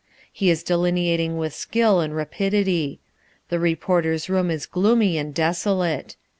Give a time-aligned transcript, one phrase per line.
[0.33, 2.99] He is delineating with skill and rapidity.
[3.49, 6.15] The reporters' room is gloomy and desolate.